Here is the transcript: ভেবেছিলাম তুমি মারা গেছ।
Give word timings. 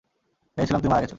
ভেবেছিলাম 0.57 0.79
তুমি 0.81 0.91
মারা 0.91 1.01
গেছ। 1.01 1.09